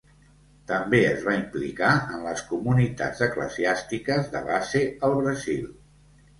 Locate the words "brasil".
5.23-5.73